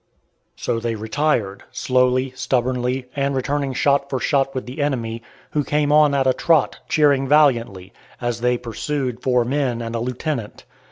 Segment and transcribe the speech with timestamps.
[0.55, 5.91] So they retired, slowly, stubbornly, and returning shot for shot with the enemy, who came
[5.91, 10.65] on at a trot, cheering valiantly, as they pursued four men and a lieutenant.